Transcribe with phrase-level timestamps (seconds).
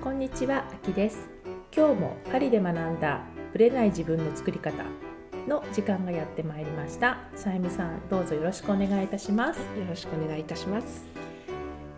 [0.00, 1.28] こんにちは、あきです。
[1.76, 3.20] 今日もパリで学んだ
[3.52, 4.84] ブレない自分の作り方
[5.48, 7.18] の時間がやってまいりました。
[7.34, 9.58] さゆみさん、どうぞよろしくお願いいたします。
[9.58, 11.04] よろしくお願いいたします。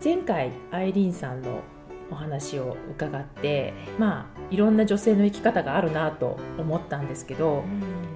[0.03, 1.61] 前回アイリーンさんの
[2.09, 7.63] お話を伺って、まあいろんな女性の生き方があるなと思ったんですけど、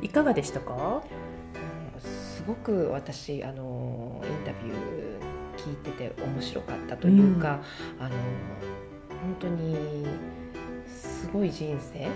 [0.02, 1.04] いかがでしたか？
[2.00, 7.62] すごく私あのインタビュー聞いてて面白かったというか、
[8.00, 8.16] あの
[9.26, 10.06] 本当に
[10.88, 12.10] すごい人生を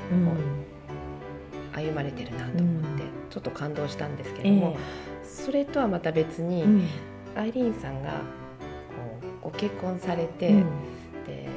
[1.74, 4.78] 歩まれてるなと思って、ちょっと感動したんですけれども、
[5.24, 6.88] それとはまた別に、うん。
[7.36, 8.18] アイリーンさんがこ
[9.42, 10.66] うご結婚されて、うん。
[11.26, 11.50] で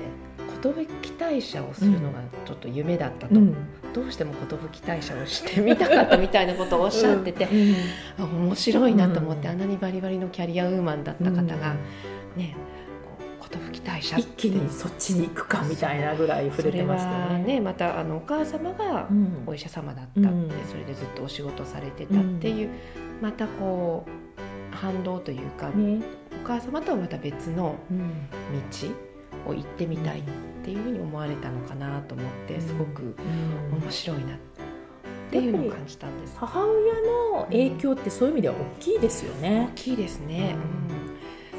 [0.63, 0.71] 寿
[1.19, 3.55] 退社をするのがちょっと夢だったと、うん。
[3.93, 7.49] どうしても寿退社をしてみたかったみたいなことをおっしゃってて、
[8.19, 9.53] あ面白いなと思って、うん。
[9.55, 11.75] あんなにバリバリのキャリアウーマンだった方が、
[12.37, 12.57] ね
[14.01, 17.45] 一気にそっちに行くかみたいなぐらい触れてましたよね。
[17.45, 19.43] ねまたあのお母様がうん。
[19.47, 20.51] お医者様だったって、うん。
[20.69, 22.71] それでずっとお仕事されてたっていう、
[23.21, 26.01] またこう反動というか、ね。
[26.45, 28.11] お母様とはまた別のうん。
[28.71, 30.23] 道を行ってみたいっ
[30.65, 33.15] ていうふうに思われたのかなと思って、すごく
[33.83, 34.39] 面白いなっ
[35.31, 36.37] ていうのを感じたんです。
[36.39, 39.73] 母親の影響ってそういう意味では大きいですよ大ね。
[39.75, 40.57] きいですね。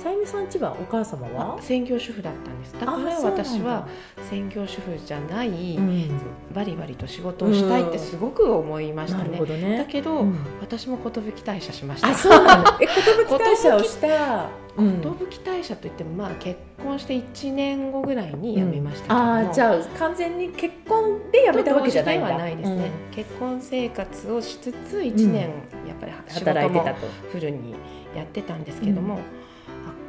[0.04, 1.56] さゆみさんちはお母様うんは？
[1.58, 1.62] あ？
[1.62, 2.74] 専業主婦だったんです。
[2.74, 3.88] だから私は
[4.30, 6.20] 専業主婦じゃない、うん
[6.54, 9.38] バリバリと仕事をしたいってすごく思いましたね。
[9.38, 9.78] ほどね。
[9.78, 12.10] だけど、うん私も寿退社しました。
[12.10, 12.78] あ、そうなんだ。
[12.82, 14.50] え、寿退社をした？
[14.76, 15.10] うん寿
[15.44, 22.28] 退社といってもまあ結婚して1年後ぐらいに辞めましたけども、ああ、じゃあ完全に結婚で辞めたわけじゃないんだ。
[22.28, 25.42] はないですね、結婚生活をしつつ1年、
[25.88, 27.08] やっぱりうん仕事も働いてたと。
[27.32, 27.76] フルに
[28.16, 29.20] やってたんですけども、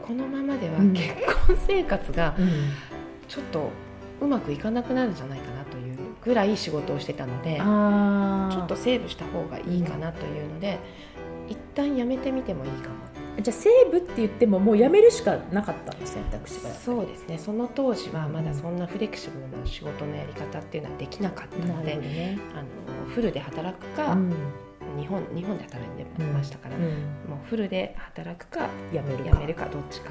[0.07, 1.15] このままではうん結
[1.47, 2.49] 婚生活がうん
[3.29, 3.71] ちょっと
[4.21, 7.57] うまくいかなくなるんじゃないかなというぐらい仕事をしてたので。
[7.57, 10.79] ちょっとセーブした方がいいかなというので、
[11.49, 12.95] 一旦やめてみてもいいかも
[13.43, 16.71] じゃあセーブって言ってももう辞めるしかなかったんです選択肢が。
[16.71, 22.39] そうですねその当時はまだそんなフレキシブルな仕事のやり方っていうのはできなかったなので、ね。
[22.55, 24.35] あのフルで働くか、うん
[24.99, 26.83] 日本日本で働いてましたから、うん
[27.29, 30.11] もうフルで働くか辞める辞めるかどっちか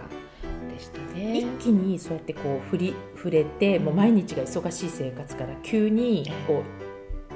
[0.73, 1.39] でしたね。
[1.39, 6.82] 一気にそうやってこう振り触れて、もう毎日が忙しい生活から急にこう、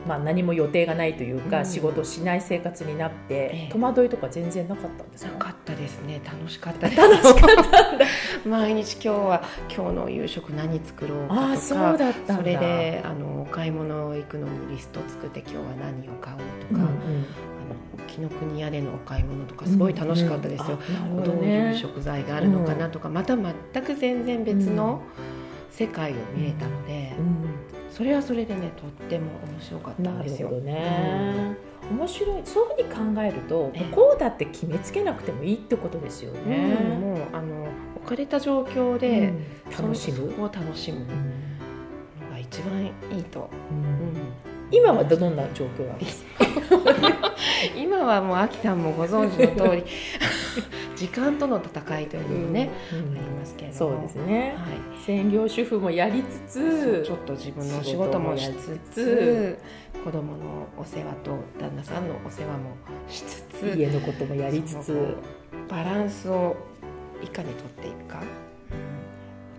[0.08, 1.66] まあ、何も予定がないというか、うん。
[1.66, 3.72] 仕事しない生活になって、ええ。
[3.72, 5.32] 戸惑いとか全然なかったんですか？
[5.34, 6.22] なかったですね。
[6.24, 7.02] 楽しかったです。
[7.02, 8.06] 楽しかったんだ。
[8.48, 9.44] 毎日今日は
[9.76, 17.26] 今日の夕食何作ろうかとかああそうだったそれであのお買い物行くのにリスト作って今日は何を買おうとか、うんうん。
[18.08, 21.18] 紀ノ国屋でのお買い物とかすごい楽しかったですよ、うん。
[21.18, 25.02] うんあなるほどどういうね食材があるのかなとか、また全く全然別の
[25.70, 27.14] 世界を見れたので、
[27.98, 30.50] それはそれでねとっても面白かっうんたんですよ。
[30.50, 31.56] なるほどね、
[31.90, 32.42] 面白い。
[32.46, 33.94] そういうふうに考えるとええ。
[33.96, 36.58] こうだって決めつけなくてもいいってことですようんね、
[37.00, 39.84] もうあの置かれた状況で、うん。
[39.84, 40.30] 楽しむ。
[40.32, 41.00] そこを楽しむ。
[41.00, 41.06] の
[42.32, 43.78] が一番いいと、うん。
[43.78, 43.88] うん。
[44.70, 46.46] 今はどんな状況なんですか？
[47.76, 49.84] 今はもうアキさんもご存知の通り
[50.98, 53.18] 時間との戦いというのもね、うん。
[53.18, 55.04] ありますけれどそもうですね、はい。
[55.06, 59.60] 専業主婦もやりつつちょっと自分のお仕事もしつつ
[60.04, 62.76] 子供のお世話と旦那さんのお世話も
[63.08, 65.16] しつつ家のこともやりつつ
[65.70, 66.56] バランスを
[67.24, 68.24] いかに取っていくか、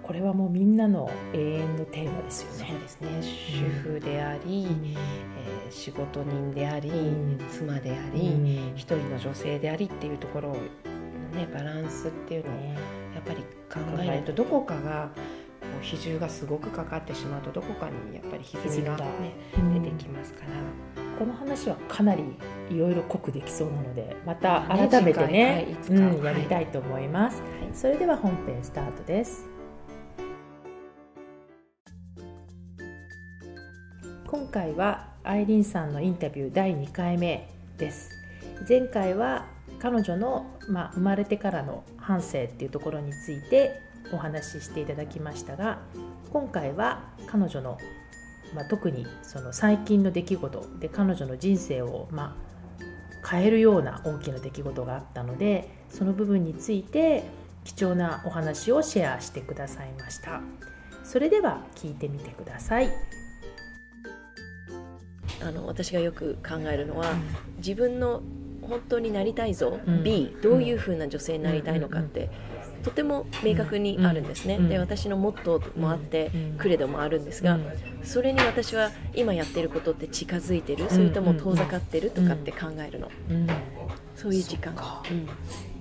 [0.02, 2.74] これはもうみんなの永遠のテーマですよそうね。
[2.80, 3.08] ですね。
[3.22, 4.98] 主婦であり、えー
[5.70, 7.38] 仕事人であり、ん。
[7.50, 8.72] 妻であうり、ん。
[8.74, 10.56] 一人の女性でありっていうところを
[11.28, 12.76] ねバランスっていうのをね
[13.14, 15.10] やっぱり考えないとどこかが
[15.60, 19.04] こう比重がすごくかかってしまうとどこかにやっぱり歪みが、ね、
[19.56, 19.82] うん。
[19.82, 20.48] 出てきますから、
[21.18, 22.22] この話はかなり
[22.70, 27.42] いろいろ濃くできそうなのでまた改めてねうん、はいやりたいと思います、
[27.74, 29.46] それでは本編スタートです。
[34.26, 37.48] 今回はアイリンさんのインタビュー第2回目
[37.78, 38.10] です。
[38.68, 39.46] 前回は
[39.78, 43.80] 彼女の、まあ、生まれてからの半生っていうところについて
[44.12, 45.80] お話ししていただきましたが
[46.32, 47.78] 今回は彼女の、
[48.54, 52.36] まあ、特にその最近の出来事で彼女の人生を、ま
[53.22, 57.24] あ、変えるような大きな出来事があったのでその部分について
[57.64, 60.40] 貴重なお話をシェアしてくださいました。
[61.04, 62.90] それでは聞いてみてください。
[65.40, 67.14] あの私がよく考えるのは、
[67.58, 68.22] 自分の
[68.68, 70.02] 本当になりたい像、うん。
[70.02, 72.28] B どういうふうな女性になりたいのかって、
[72.82, 74.68] とても明確にあるんですね、うん。
[74.68, 76.58] で私のモットーもあって、うん。
[76.58, 77.64] クレドもあるんですが、うん。
[78.02, 83.46] それに私は今やってることって近づいてる、それとも遠ざかってるとかって考えるの、うん。
[84.14, 84.74] そういう時間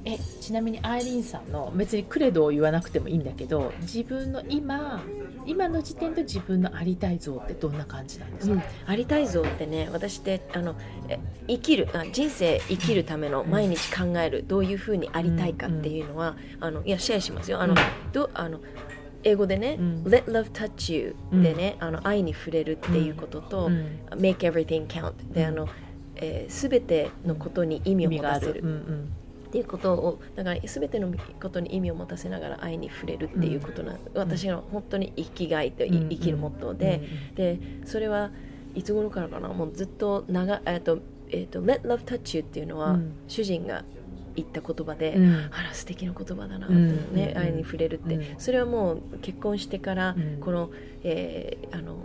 [0.08, 5.04] えちなみにアイリーンさんの別にクレドを言わなくてもいいんだけど自分の今
[5.46, 10.76] 今の時点で自分のありたい像ってどんな感じなんですか、うん、ありたい像ってね私ってあの
[11.10, 17.62] え生きるあ人生生きるための毎日考えるどういうふうにありたいかっていうのは、あのいやシェアしますよ。
[17.62, 18.12] あの、うん。
[18.12, 18.60] どあの
[19.24, 20.04] 英語でね、うん。
[20.04, 24.00] Let love touch you でね、あの愛に触れるっていうことと、うん。
[24.12, 25.68] Make everything count であの、
[26.16, 28.62] えー、全てのことに意味を持たせる。
[28.62, 29.14] うんうん
[29.48, 31.12] っていうことをだから全ての
[31.42, 36.10] ことに意味を持たせながら愛に触れるっていうことな、私の本当に生きがいというん。
[36.10, 37.02] 生きるモットーで、
[37.36, 38.32] でそれは
[38.76, 41.00] いつ頃からかなもうずっと長えっと
[41.30, 43.14] えっと Let love touch you っていうのは、うん。
[43.28, 43.84] 主人が
[44.36, 45.50] 言った言葉で、うん。
[45.52, 47.16] あら素敵な言葉だな、うん。
[47.16, 47.42] ねうん。
[47.42, 48.40] 愛に触れるって、うん。
[48.40, 50.40] それはもう結婚してから、うん。
[50.40, 50.70] この、
[51.04, 51.96] えーあの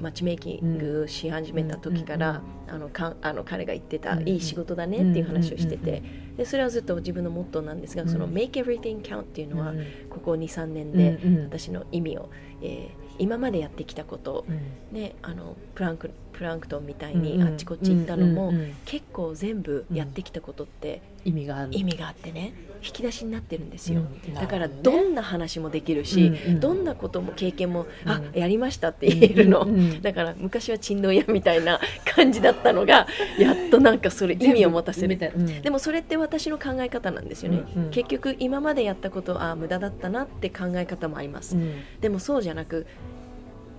[0.00, 6.02] マッチメイキングし始めた時から、あのかあの彼が言ってた、うんいい仕事だねっていう話をしてて、
[6.36, 8.08] でそれはずっと自分のモットーなんですが、うん。
[8.08, 9.86] その Make everything count っていうのは、うん。
[10.08, 12.30] ここ23年で私の意味を、
[12.62, 14.96] えー今までやってきたこと、うん。
[14.96, 18.52] ね、あのプランクプランクトンみたいにあっちこっち行ったのも、
[18.84, 26.60] 結構全部やってきたことって意味がある意味があってね引き出しになってるんですよ、うんだからどんな話もできるし、うんうん。
[26.60, 28.38] どんなことも経験も、あうん。
[28.38, 29.66] やりましたって言えるの、
[30.00, 33.06] だから昔は珍道屋みたいな感じだったのが
[33.38, 35.18] やっとなんかそれ意味を持たせる。
[35.36, 35.62] うん。
[35.62, 41.72] でもそれって私の考え方なんですよね、結局今までやったことああ無駄だったなって考え方もあります、うん。
[42.00, 42.86] でもそうじゃなく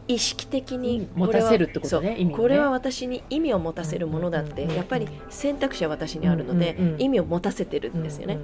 [0.10, 2.34] 意識的にうん持たせるってことねね。
[2.36, 8.40] これは私に意味を持たせるものだって、やっぱり選択肢は私にあるので、意味を持たせてるんですよね、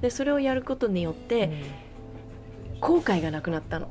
[0.00, 1.50] でそれをやることによって、
[2.80, 3.90] 後悔がなくなったの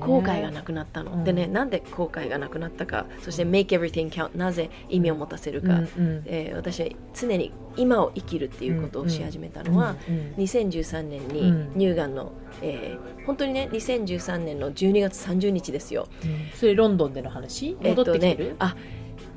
[0.00, 1.24] 後悔がなくなったの、うん。
[1.24, 3.06] でねなんで後悔がなくなったか。
[3.22, 6.22] そして make everything count なぜ意味を持たせるか、うんうん。
[6.26, 11.72] えー私は常に今を生きるっていうことをし始めたのは、うんうん2013年にうん。
[11.74, 12.32] 乳がんの、
[12.62, 16.08] えー本当にね2013年の12月30日ですよ。
[16.24, 16.50] うん。
[16.54, 17.76] それロンドンでの話？
[17.82, 18.48] えっと戻ってきてる？
[18.50, 18.76] ね、あ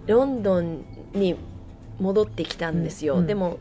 [0.08, 0.84] ロンドン
[1.14, 1.36] に
[2.00, 3.28] 戻ってきたんですよ、うん。
[3.28, 3.60] でも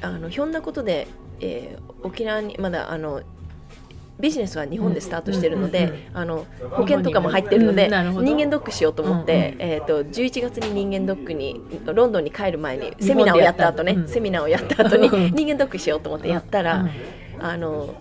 [0.00, 1.08] あのひょんなことで、
[1.40, 3.22] えー沖縄にまだあの
[4.20, 15.34] ビジネスは日本でスタートしてるので、あの保険とかも入ってるので、人間ドックしようと思って、うんえー、と11月に人間ドックにロンドンに帰る前にセミナーをやった後ね、セミナーをやった後にうん。
[15.34, 16.90] 人間ドックしようと思ってやったら、うん。
[17.44, 17.94] あの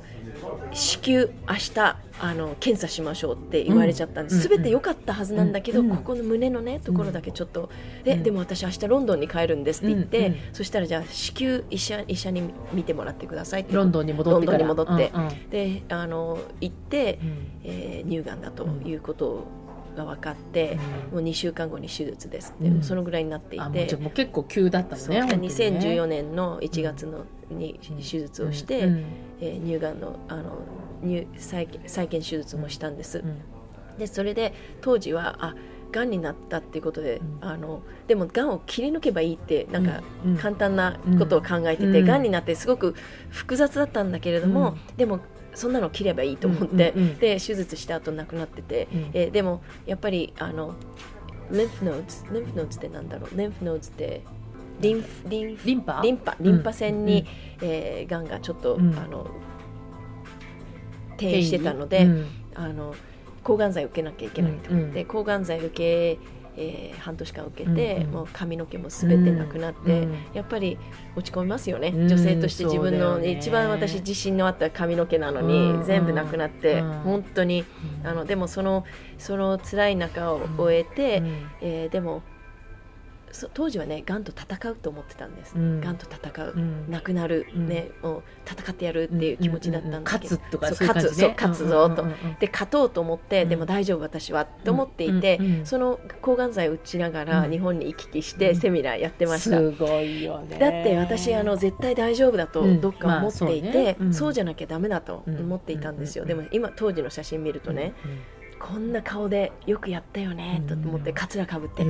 [0.74, 7.70] 至急明日あの検査しましょうって言われちゃったんです、うんすべて良かったはずなんだけど、うんここの胸のねところだけちょっと、
[8.04, 8.24] でうん。
[8.24, 13.74] でも私明日ロンドンに帰るんですって言って、うんうんそしたらじゃあ至急医者医者に見てもらってくださいって。
[13.74, 15.12] ロンドンに戻ってロンドンに戻って。
[15.14, 15.50] うんうん。
[15.50, 17.48] であの行って、うん。
[17.64, 19.46] えー乳がんだということ
[19.96, 20.78] が分かって、
[21.12, 22.84] もう2週間後に手術ですって、うん。
[22.84, 23.88] そのぐらいになっていて。
[23.88, 25.34] じゃあもう結構急だったのねね。
[25.48, 27.98] 2014年の1月のにうん。
[27.98, 29.06] 手術をして、うん。
[29.42, 30.60] えー乳がんのあの
[31.04, 33.98] 乳再建再建手術もしたんです、うん。
[33.98, 35.56] でそれで当時はあ
[35.92, 37.48] がんになったっていうことで、うん。
[37.48, 40.38] あのでもがんを切り抜けばいいってなんかうん。
[40.38, 42.06] 簡単なことを考えてて、うん。
[42.06, 42.24] がん。
[42.24, 42.96] になってすごく
[43.30, 45.20] 複雑だったんだけれども、でも
[45.54, 47.18] そんなの切ればいいと思って、うんうんうん。
[47.18, 49.00] で手術した後亡くなってて、うん。
[49.14, 50.76] えーでもやっぱりあの
[51.52, 53.38] lymph nodes lymph nodes ってなんだろう？
[53.38, 54.22] lymph nodes って
[54.80, 57.26] リンフリンフリンパリンパリンパ腺に、
[57.62, 58.98] えーがんがちょっと、うん。
[58.98, 59.28] あの
[61.14, 62.28] 転移してたので、うん。
[62.56, 62.96] あの
[63.44, 65.06] 抗がん剤を受けなきゃいけないと思って、うんうん。
[65.06, 66.20] 抗がん剤受け、
[66.58, 68.12] えー半年間受けて、うんうん。
[68.12, 70.78] もう髪の毛もすべてなくなって、うんやっぱり
[71.16, 72.08] 落ち込みますよね、うん。
[72.08, 73.32] 女性として自分の、ね。
[73.32, 76.92] 一番私自信のあった髪の毛なのに、うん全部なくなって、うん。
[77.00, 77.66] 本当に
[78.02, 78.08] うん。
[78.08, 78.86] あのでもその
[79.18, 81.28] その辛い中を終えて、うん。
[81.62, 82.31] えーでもそ
[83.54, 85.82] 当時はねがんと戦うと思ってたんです、うん。
[85.82, 86.92] がんと戦う、うん。
[86.92, 87.68] なくなる、うん。
[87.68, 91.20] ねもう戦ってやるっていう気持ちだったんだけど、勝つとかそうそういう感じ勝つ。
[91.20, 92.06] そうね勝つぞと、
[92.40, 93.50] で勝とうと思って、うん。
[93.50, 97.52] でも大丈夫私はと思っていて、その抗がん剤を打ちながらうん。
[97.52, 98.56] 日本に行き来してうん。
[98.56, 100.58] セミナーやってました、すごいよね。
[100.58, 102.82] だって私あの絶対大丈夫だとうん。
[102.82, 106.28] どっか思っていて、まあそうじゃなきゃダメだと思っていたんですよ、うん。
[106.28, 107.94] でも今当時の写真見るとね、
[108.60, 111.16] こんな顔でよくやったよねと思ってうん。
[111.16, 111.84] かつらかぶって、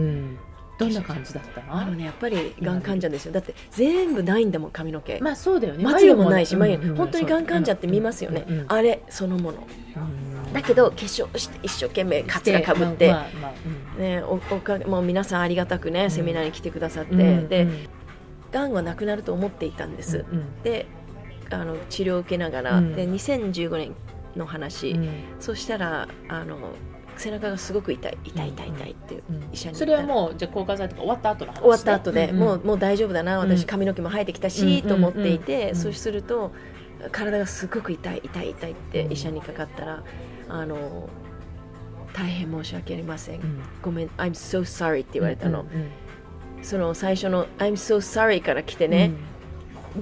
[0.81, 1.73] どんな感じだったの？
[1.73, 3.31] あのねやっぱりがん患者ですよ。
[3.31, 5.83] だって全部ないんだもん髪の毛、まあそうだよね。
[5.83, 6.97] まつげもないし、眉眉毛。
[6.97, 9.59] 本当にがん患者って見ますよね、うんうんあれそのもの。
[9.59, 13.53] うんだけど化粧して一生懸命かつらかぶって、まあまあ
[13.97, 14.03] うん。
[14.03, 17.87] ね、おおかもう皆さんありがたくね、セミナーに来てくださって、うんでうん。
[18.51, 20.87] がんはなくなると思っていたんです、うんで
[21.51, 22.95] あの治療を受けながら、うん。
[22.95, 23.95] で2015年
[24.35, 25.09] の話、うん。
[25.39, 26.57] そしたらあの
[27.21, 33.49] 背中がすごく痛い痛い痛い痛いってうん医者にそれはもうじゃあ抗がん剤とか終わった後の話ね終わった後で、うんもうもう大丈夫だなうん。
[33.49, 36.51] 私髪の毛も生えてきたし、うんと思っていて、そうすると
[37.11, 39.11] 体がすごく痛い痛い痛いってうん。
[39.13, 40.03] 医者にかかったら、
[40.49, 41.09] あの
[42.13, 43.61] 大変申し訳ありません、うん。
[43.81, 45.91] ごめん I'm so sorry って言われたの、うんうん
[46.63, 48.91] その最初の I'm so sorry から来てうん。
[48.91, 49.11] ね、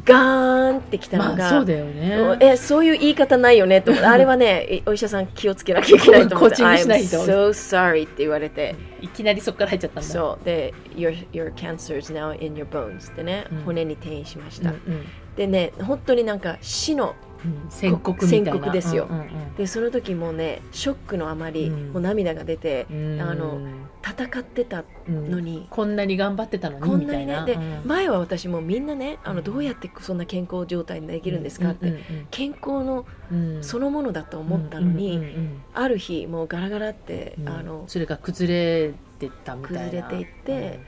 [0.05, 2.37] ガーンってきたのが、まあそうだよね。
[2.41, 6.57] えそういう言い方ないよねとあれはねいお医者さん気をつけなきゃいけないと思って。
[6.57, 15.05] I'm と so sorry って言われていきなりそこから入っちゃったんだそうで your, your cancer is now in your bones ってね、うん骨に転移しました、うんうん
[15.35, 17.28] でね本当になんか死のうん
[17.69, 18.51] 宣告みたいな。
[18.51, 19.07] 宣告ですよ。
[19.09, 21.91] うんうんでその時もねショックのあまり、うん。
[21.91, 23.21] もう涙が出てうん。
[23.21, 23.59] あの
[24.01, 27.43] 戦ってたうんのに、こんなに頑張ってたのにこんななにね。
[27.45, 27.81] で、うん。
[27.85, 33.55] 前は私もみんなねあのどうやってそんな健康状態にできるんですかって、うんうん健康のうん。
[33.57, 37.49] うんそのものだと思ったのに、うんうんうんある日もうガラガラって、うん。
[37.49, 39.79] あのそれが崩れてたみたいな。
[39.83, 40.79] 崩れていって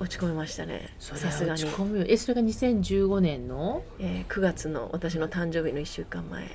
[0.00, 0.88] 落ち込みましたね。
[0.98, 1.62] さすがに。
[1.62, 2.06] は落ち、込むよ。
[2.08, 3.82] えそれが2015年の？
[3.98, 6.48] えー9月の私の誕生日の1週間前。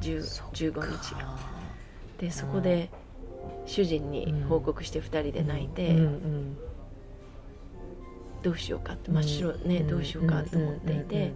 [0.00, 1.14] 10そっ15か日
[2.18, 2.90] でそこで
[3.64, 6.56] 主人に報告して2人で泣いて、うんうん
[8.42, 9.88] どうしようかって真っ白ね、ん。
[9.88, 11.32] どうしようかと思っていて、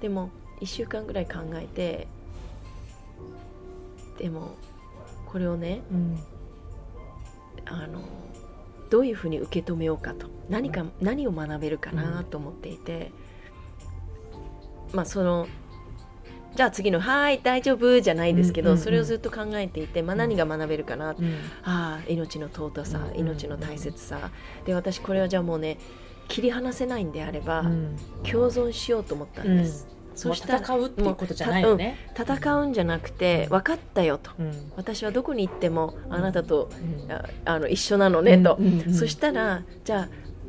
[0.00, 2.08] でも1週間ぐらい考えて
[4.18, 4.56] でも
[5.26, 6.18] これをねうん。
[7.66, 8.00] あの
[8.90, 13.12] どういうふうに受け止めようかと何か何を学べるかなと思っていて、
[14.92, 15.46] まあその
[16.56, 18.84] じゃあ次の「はい大丈夫」じゃないですけど、うんうんうん。
[18.84, 21.34] それをずっと考えていて、まあ、何が学べるかな、うん。
[21.62, 24.30] ああ命の尊さ、うん命の大切さ。
[24.64, 25.78] で私これはじゃあもうね
[26.26, 27.96] 切り離せないんであれば、うん。
[28.24, 31.96] 共存しようと思ったんです、そしたらもう戦うっていうことじゃないよね。
[32.18, 34.32] 戦うんじゃなくて分かったよと。
[34.38, 34.72] うん。
[34.76, 36.68] 私はどこに行ってもあなたと
[37.06, 37.12] うん。
[37.12, 38.94] ああの一緒なのねと、うんうんうん。
[38.94, 40.08] そしたらじゃあ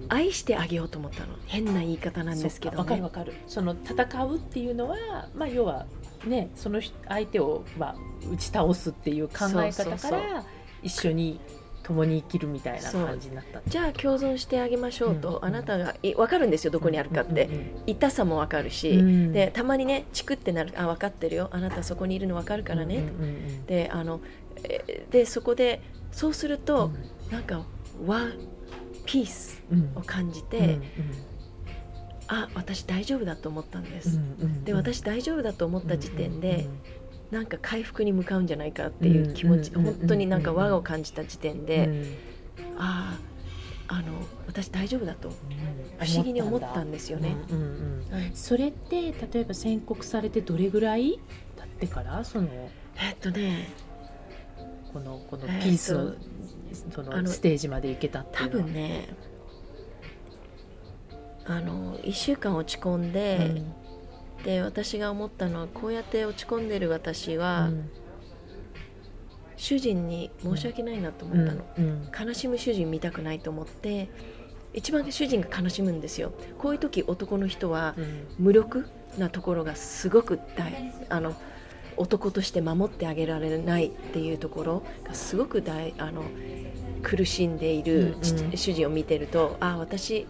[0.09, 1.35] 愛してあげようと思ったの。
[1.47, 3.33] 変な言い方なんですけどわかるねわかる。
[3.47, 5.85] その戦うっていうのはまあ要は
[6.25, 7.95] ねその人相手をまあ
[8.31, 10.43] 打ち倒すっていう考え方から
[10.83, 11.39] 一緒に
[11.83, 13.61] 共に生きるみたいな感じになった。
[13.65, 15.45] じゃあ共存してあげましょうと、うん。
[15.45, 19.33] あなたがい分かるんですよどこにあるかって、うんうん痛さも分かるし、うん。
[19.33, 21.49] でたまにねチクってなるあ分かってるよ。
[21.51, 24.19] あなたそこにいるの分かるからね、うんうんうんであの
[24.63, 25.81] えでそこで
[26.11, 26.91] そうすると、
[27.31, 27.63] なんか
[28.05, 28.27] ワ
[29.05, 29.91] ピースうん。
[29.95, 30.83] を感じて、うん
[32.33, 34.63] あ私大丈夫だと思ったんでうす、んうん。
[34.63, 36.79] で私大丈夫だと思った時点で、うん
[37.31, 42.03] なんか回復に向かうんじゃないかっていう気持ち、うん本当になんか和を感じた時点で、うん。
[42.77, 43.17] あ
[43.87, 44.13] ああの
[44.47, 46.05] 私大丈夫だとうん。
[46.05, 47.35] 不思議に思ったんですよね。
[47.49, 47.67] うんうんう
[48.17, 48.31] ん。
[48.33, 51.19] それって例えば宣告されてどれぐらい
[51.57, 52.47] 経ってからその
[52.97, 53.69] えっとね
[54.93, 56.17] このこのえーピースの,、と
[56.89, 58.63] そあののステージまで行けたってい多うのは。
[58.63, 59.09] 分ね
[61.45, 63.63] あの1週間落ち込んで、
[64.43, 67.71] で私が思ったのはこうやって落ち込んでる私は、
[69.61, 71.85] 主人に申し訳ないなと思ったの、うん。
[71.85, 72.27] うん。
[72.27, 74.09] 悲しむ主人見たくないと思って
[74.73, 76.33] 一番主人が悲しむんですよ。
[76.57, 78.27] こういう時男の人はうん。
[78.39, 78.87] 無力
[79.19, 81.35] なところがすごく大あの
[81.95, 86.23] 男として守ってあげられないっていうところがすごく大あの
[87.01, 88.57] 苦しんでいる、うんうん。
[88.57, 90.27] 主人を見てるとあ私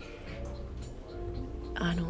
[1.76, 2.08] あの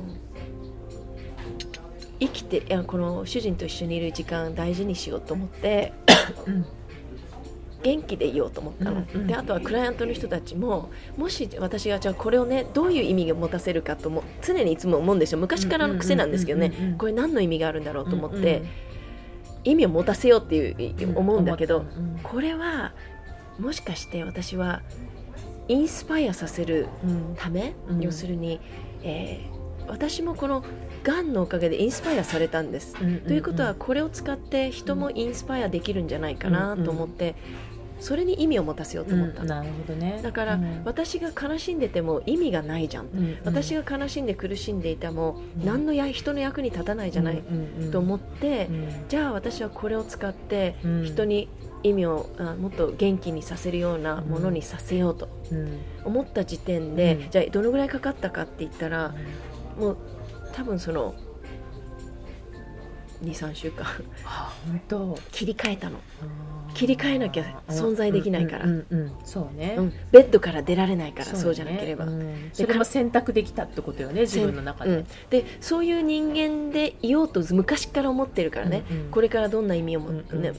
[2.19, 5.93] 生きていやこの主人と一緒にいる時間大事にしようと思って
[6.45, 6.65] うん。
[7.83, 9.27] 元気でいようと思ったの、うんうん。
[9.27, 15.39] であとはクライアントの人たちももし私がじゃあこれをねどういう意味を持たせるかとも常にいつも思うんですよ。
[15.39, 16.91] 昔からの癖なんですけどねうんうんうん。
[16.91, 18.67] うんこれ何の意味があるんだろうと思って、うん
[19.63, 21.85] 意味を持たせようっていう思うんだけど、
[22.23, 22.93] これは
[23.61, 24.81] もしかして私は
[25.67, 27.35] インスパイアさせるうん。
[27.37, 28.01] ため、うん。
[28.01, 28.59] 要するに、
[29.03, 30.63] えー私もこの
[31.03, 32.95] がんのおかげでインスパイアされたんです。
[33.01, 37.35] うんということはこれを使って人もインスパイアできるんじゃないかなと思って、
[37.99, 40.19] それに意味を持たせようと思ったの、うんなるほどね。
[40.23, 40.81] だから、うん。
[40.85, 45.65] 私が悲しんでても意味がないじゃん、うん私が悲しんで苦しんでいたも、うん。
[45.65, 47.43] 何のや人の役に立たないじゃない、
[47.91, 48.69] と思っって、て
[49.09, 51.05] じゃあ私はこれを使ってうん。
[51.05, 51.49] 人に
[51.83, 55.29] 意味をあもっと元気にさせるようなものにさせようと
[56.05, 57.29] 思った時点で、うん。
[57.31, 59.13] じゃあどのぐらいかかったかって言ったら
[59.77, 59.97] もう
[60.53, 61.15] 多分その
[63.23, 63.85] 23週間。
[64.25, 65.17] あ本当。
[65.31, 65.99] 切り替えたの、
[66.73, 68.65] 切り替えなきゃ存在できないから。
[68.65, 72.49] うんうんうんうんそうね、うん、ベッドから出られないからそう,、じゃなければ、ねうん。
[72.53, 79.11] それも選択できたってことよね自分の中で、うん、でそういう人間でいようと昔から思ってるからね、うんうん。
[79.11, 80.41] これからどんな意味をも、うんうん。
[80.41, 80.53] ね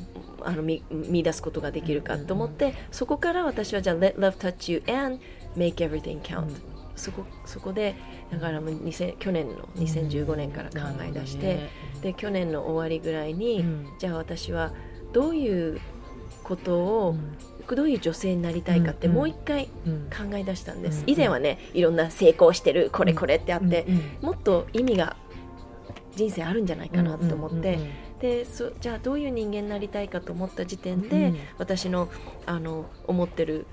[0.45, 5.21] あの見見出すことができるかと思って、そこから私はじゃあ Let love touch you and
[5.57, 6.72] make everything count、うん
[7.03, 7.97] そこそこで
[8.31, 11.69] だからもう2000去年の2015年から考え出して、
[12.01, 13.89] で去年の終わりぐらいに、うん。
[13.99, 14.73] じゃあ私は
[15.13, 15.81] どういう
[16.45, 17.17] ことを、
[17.69, 19.19] うどういう女性になりたいかってうんうん。
[19.19, 19.69] もう一回ん。
[20.11, 25.17] 考え出したんです、うん以前はねいろんな成功してるこれこれってあって、うんうんもっと意味が
[26.15, 27.91] 人生あるんじゃないかなと思って、うんうんうん
[28.23, 31.39] でそじゃあどういう人間になりたいかと思った時点で、うん。
[31.59, 32.09] 私の
[32.47, 33.67] あの思ってる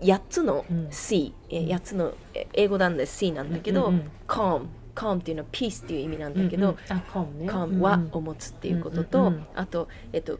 [0.00, 0.88] 8つのうん。
[0.90, 7.46] C、え8つのえ英語なんで C なんだけど、うんうん calm calm っていうのは peace っていう意味なんだけど、うんうん。
[7.48, 9.46] calm はを持つっていうことと、うんうんうん。
[9.54, 10.38] あと、えっと、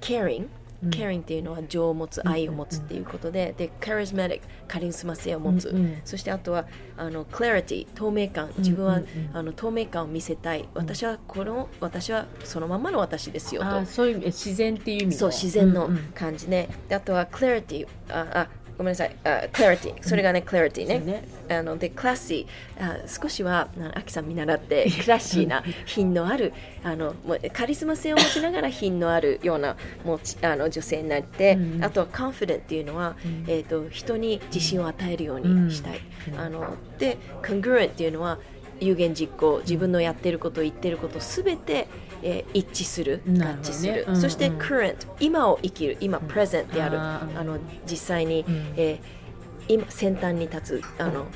[0.00, 0.46] caring
[0.82, 0.90] うん。
[0.90, 5.96] caring っていうのは情を持つ愛を持つっていうことで、で charismatic カリスマ性を持つ、うんうん。
[6.04, 6.66] そしてあとは
[6.98, 8.50] あの clarity 透明感。
[8.58, 9.06] 自分は、うんうん。
[9.06, 10.68] うんあの透明感を見せたい。
[10.74, 13.68] 私はこの私はそのままの私ですよと。
[13.68, 16.02] あそういう自然っていう意味のそう自然のうんうん。
[16.14, 19.16] 感じで,、であとは clarity ああごめんなさい。
[19.24, 21.28] あ clarity それがね clarity ね,、ね。
[21.48, 26.52] あのでクラッシーあ少しはあアキさん見習って クラッシーな品のある
[26.82, 31.84] あのもうカリスマ性を持ちながら品のあるようなもうちあの女性になって、うん。
[31.84, 33.44] あとは confident っていうのは、うん。
[33.46, 36.00] えー、と人に自信を与えるようにしたい、
[36.32, 36.40] うん。
[36.40, 38.38] あので congruent っていうのは
[38.80, 41.88] 有言実行自分のやってること言ってることすべて、
[42.24, 43.30] えー一致する合
[43.62, 48.72] 致する、うんうんそして current 今を生きる今 present である、あーあの実際に、うん。
[48.76, 49.24] えー
[49.66, 51.26] 今先端に立つあの、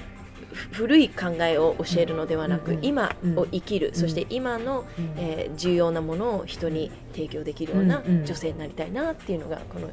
[0.53, 3.95] ふ古い考えを教えるのではなく、今を生きる、ん。
[3.95, 5.15] そして今の、うん。
[5.17, 9.89] えー重要なものを人に提供できるような女性になりたいなっていうのがこの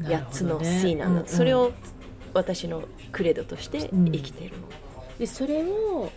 [0.00, 1.26] 8なるほつの C なんだ、うんうん。
[1.26, 1.72] それを
[2.32, 4.68] 私のクレドとして生きているの、
[5.18, 6.10] でそれを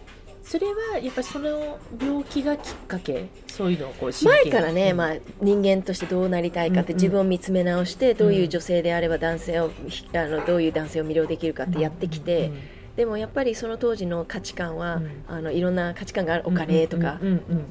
[0.50, 3.28] それはやっぱりその病気がきっかけ？
[3.48, 4.98] そういうのをこう前からね、うん。
[4.98, 12.60] まあ、人間としてどうなりたいかって自分を見つめ直してどういう女性であれば男性をひあのどういう男性を魅了できるかってやってきて、うん。
[12.96, 15.24] でもやっぱりその当時の価値観は、うん。
[15.28, 17.20] あのいろんな価値観があるお金とか、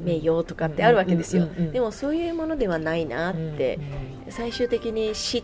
[0.05, 3.79] 名誉とかってあるわけですよ、でもそういうものではないなって、
[4.29, 5.43] 最終的に死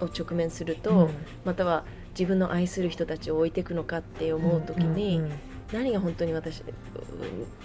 [0.00, 1.10] を直面すると、うん。
[1.46, 5.32] または自分の愛する人たちを置いていくのかって思う時に、うん
[5.72, 6.62] 何が本当に私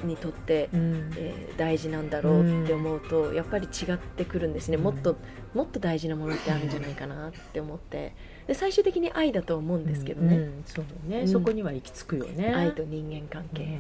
[0.04, 1.12] にとって、うん。
[1.18, 4.84] えー大事なんだろうって思うと、やっぱり違ってくるんですね、うん。
[4.84, 5.18] もっと
[5.54, 8.14] もっと大事なものってあるんじゃないかなって思って。
[8.48, 10.64] で最終的に愛だと思うんですけどね、うんうん。
[10.66, 11.28] そうだね、うん。
[11.28, 12.54] そこには行き着くよね。
[12.56, 13.80] 愛と人間関係、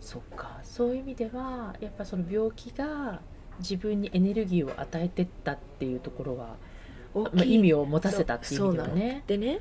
[0.00, 0.58] そっか。
[0.64, 3.20] そういう意味ではやっぱその病気が
[3.60, 6.56] 自分にエネルギーを与えてったっていうところは、
[7.14, 9.22] 大まあ、意味を持たせたっていう意味ではそうなのね。
[9.26, 9.60] でね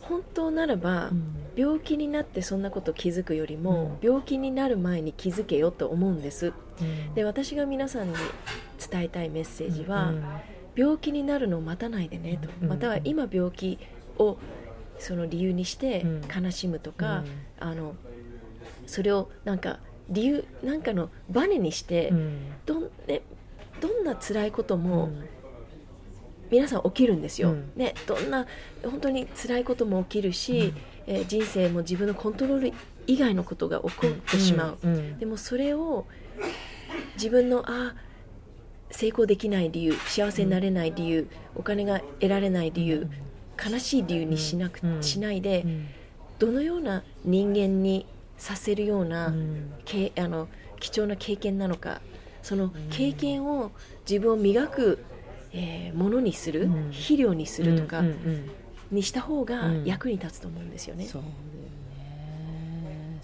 [0.00, 1.32] 本当ならば、うん。
[1.56, 6.52] 病気になってそんなこと気づくよりも、う病気になる前に気づけよと思うんです。
[6.80, 7.14] うん。
[7.14, 8.14] で私が皆さんに
[8.90, 10.24] 伝えたいメッセージは、うん
[10.78, 13.78] 病気になるのを待たないでねと、うんまたは今病気
[14.18, 14.36] を
[14.98, 16.44] その理由にしてうん。
[16.44, 17.24] 悲しむとか、
[17.58, 17.96] あの
[18.86, 19.80] それをなんか
[20.10, 22.38] 理由なんかのバネにして、うん。
[22.66, 23.22] どんね、
[23.80, 25.24] どんな辛いことも、うん
[26.50, 27.72] 皆さん起きるんですよ、うん。
[27.76, 28.46] ね、どんな
[28.82, 30.72] 本当に辛いことも起きるし、
[31.06, 32.72] えー人生も自分のコントロール
[33.06, 36.06] 以外のことが起こってしまう、うんうんでもそれを
[37.14, 37.94] 自分のあ
[38.90, 43.08] 成功できない理由幸せになれない理由、お金が得られない理由、
[43.62, 45.88] 悲しい理由にしなく、うんしないで、うん。
[46.38, 48.06] どのような人間に
[48.36, 49.74] させるような、うん。
[49.84, 52.00] けあの貴重な経験なのか
[52.42, 53.72] その経験を
[54.08, 55.04] 自分を磨く、
[55.56, 56.92] えーものにする、うん。
[56.92, 58.02] 肥料にするとか
[58.90, 59.84] にした方がうん。
[59.84, 61.06] 役に立つと思うんですよね。
[61.06, 61.40] そうだよね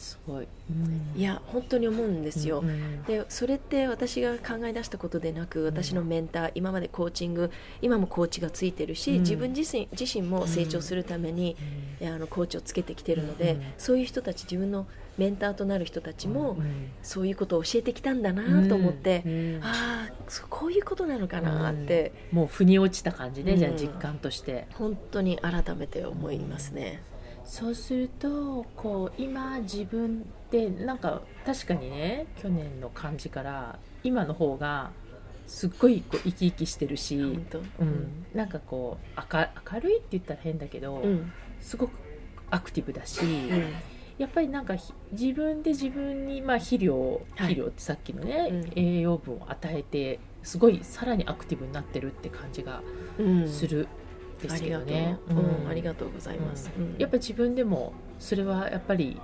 [0.03, 1.19] すごい、うん。
[1.19, 2.59] いや本当に思うんですよ。
[2.59, 9.21] うんでそれって私が考え出したことでなく私のメンター今までコーチング今もコーチがついてるし、うん。
[9.21, 11.57] 自分自身自身も成長するために、
[12.01, 14.87] えあのコーチをつけてきてるので、うんそういう人たち自分の
[15.19, 19.61] メンターとなる人たちも、うんそういうことを教えてきたんだなと思って、うん。
[19.63, 20.13] ああ
[20.51, 23.59] こういうことなのかなって、もう腑に落ちた感じね、うん。
[23.59, 24.67] じゃあ実感として。
[24.75, 27.03] 本当に改めて思いますね。
[27.53, 34.91] そうするとこう今自分でなんか確かにね去年の感じから今の方が
[35.47, 41.31] すっごいこう生き生きしてるし、うん、なんかこう明明るいって言ったら変だけど、うん。
[41.61, 41.91] すごく
[42.51, 43.73] アクティブだし、うん。
[44.17, 47.55] やっぱりなんかひ自分で自分に、まあ、肥料はい。
[47.55, 48.73] 肥料ってさっきのね、うん。
[48.77, 52.83] 栄養分を与えてすごいさらにアクティブになってるって感じが
[53.19, 53.47] うん。
[53.47, 53.89] する
[54.43, 55.19] ですけどね。
[55.29, 55.63] ありがとう、うん。
[55.63, 55.69] うん。
[55.69, 56.97] ありがとうございます、うん。
[56.99, 59.21] やっぱり自分でもそれはやっぱり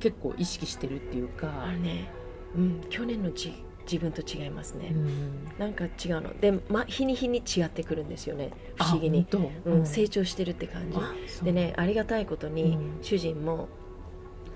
[0.00, 2.10] 結構意識してるっていうかあ、れね、
[2.56, 3.52] うん、去年のじ
[3.90, 5.48] 自分と違いますね、うん。
[5.58, 6.38] なんか違うの。
[6.38, 8.50] で、ま、日に日に違ってくるんですよね。
[8.76, 9.26] 不思議に、
[9.64, 9.86] うん。
[9.86, 11.42] 成長してるって感じ。
[11.42, 12.98] でねありがたいことに、うん。
[13.00, 13.68] 主人も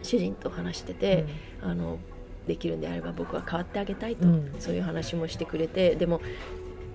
[0.02, 1.24] 主人と話してて、
[1.62, 1.98] あの
[2.46, 4.54] できるんであれば僕は変わってあげたいと、うん。
[4.58, 6.20] そういう話もしてくれてでも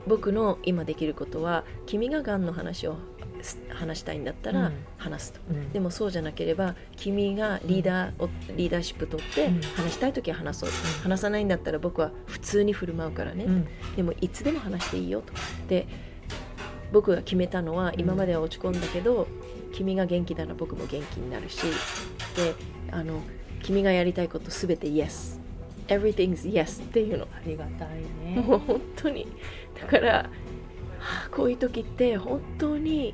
[0.07, 2.95] 僕の今できることは君ががんの話を
[3.41, 4.73] す話したいんだったらうん。
[4.97, 5.71] 話すと、うん。
[5.71, 9.61] でもそうじゃなければ君がリーダーをリーダーシップ取ってうん。
[9.61, 10.71] 話したい時は話そう、ん。
[11.03, 13.65] 話さないんだったら僕は普通に振る舞うからね、うん。
[13.65, 15.33] ででもいつでも話していいよと。
[15.67, 15.87] で
[16.91, 19.27] 僕が決めたのは今までは落ち込んだけど、
[19.73, 21.61] 君が元気なら僕も元気になるし。
[22.35, 22.55] で
[22.91, 23.21] あの
[23.61, 25.39] 君がやりたいことすべて Yes
[25.87, 27.25] Everything's Yes っていうの。
[27.25, 27.89] ありがたい
[28.23, 28.41] ね。
[28.41, 29.27] もう本当に
[29.79, 30.29] だから、は
[30.99, 33.13] あこういう時って本当に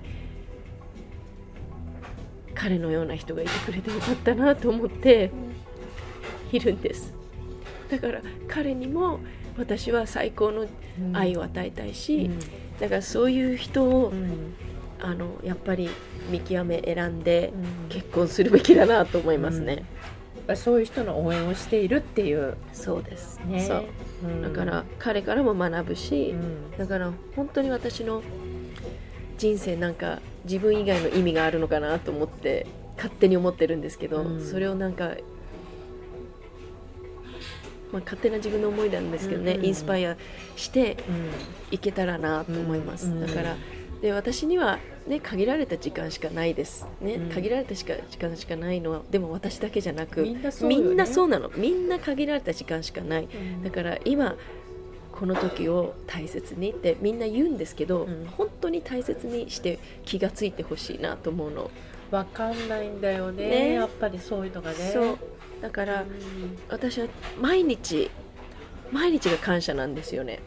[2.55, 5.31] 彼のような人がいてくれてよかったなと思って
[6.51, 7.13] いるんです。
[7.89, 9.19] だから彼にも
[9.57, 10.67] 私は最高の
[11.13, 12.29] 愛を与えたいし、
[12.79, 14.55] だからそういう人を、うん。
[15.05, 15.89] あのやっぱり
[16.29, 17.89] 見極め選んでうん。
[17.89, 20.22] 結婚するべきだなと思いますね、やっぱり
[20.55, 22.57] そういう人の応援をしているっていう。
[22.73, 23.59] そうです、ね。
[23.61, 23.83] そう。
[24.23, 24.41] うん。
[24.41, 26.77] だから彼からも学ぶし、うん。
[26.77, 28.21] だから本当に私の
[29.37, 34.45] 人生なんか自分以外の意味があるのかなと思って勝手に思ってるんですけど、うん。
[34.45, 35.11] それをなんか、
[37.91, 40.17] まあ、勝手な自分の思いなんですけどね、うんうんインスパイア
[40.55, 41.29] してうん。
[41.71, 43.25] いけたらなと思います、うん。
[43.25, 43.55] だから
[44.01, 47.15] で私には、ね、限られた時間しかないです、ね。
[47.15, 47.29] うん。
[47.29, 51.49] 限られたしか時間しかないのはでも私だけじゃなくみんなそうなそうなの。
[51.55, 53.27] みんな限られた時間しかない。
[53.63, 54.35] だから今
[55.11, 58.27] この時を大切にってみんな言うんですけど、うん。
[58.37, 61.69] 本当に大切にして気がついてほしいなと思うの、
[62.09, 63.49] わかんないんだよね。
[63.49, 63.73] ね。
[63.73, 64.77] やっぱりそういうのがね。
[65.61, 66.57] だから、うん。
[66.69, 67.07] 私は
[67.39, 68.09] 毎日
[68.91, 70.39] 毎日が感謝なんですよね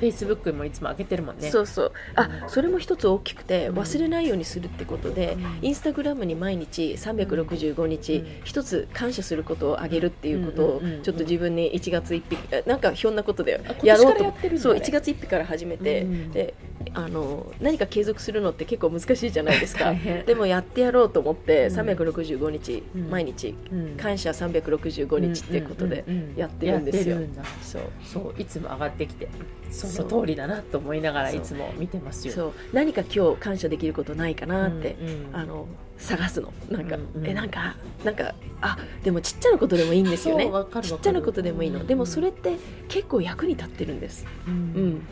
[0.00, 1.50] フェイスブックもいつも開けてるもんね。
[1.50, 1.92] そうそう。
[2.14, 3.78] あそれも一つ大きくてうん。
[3.78, 5.58] 忘れないようにするってことで、うん。
[5.60, 8.26] インスタグラムに毎日365日うん。
[8.44, 16.32] 一つ感謝することをあげるっていうことをちょっと自分に1月1日えなんかひょんなことであやろうとそうね1月1日から始めて、うん。
[16.32, 16.54] で
[16.94, 19.94] あの何か継続するのって結構難しいじゃないですか。
[20.26, 21.76] でもやってやろうと思ってうん。
[21.76, 23.10] 365日、うん。
[23.10, 23.54] 毎日。
[23.70, 23.96] うん。
[23.96, 27.18] 感謝365日っていうことでうんうんうんやってるんですよ。
[27.62, 27.82] そう。
[28.04, 28.40] そう。
[28.40, 29.28] いつも上がってきて
[29.70, 32.34] その通りだなと思いながらいつも見てますよ。
[32.34, 32.52] そう。
[32.72, 35.36] 何か今日感謝できることないかなって、うんうん。
[35.36, 35.66] あの
[35.98, 36.52] 探すの。
[36.70, 37.26] なんか、うんうん。
[37.26, 40.50] えなんかなんかあでもちっちゃなことでもいいんですよね。
[40.82, 41.86] ちっちゃなことでもいいの、うん。
[41.86, 42.56] でもそれって
[42.88, 44.26] 結構役に立ってるんです。
[44.46, 44.54] うん。
[44.54, 45.02] うん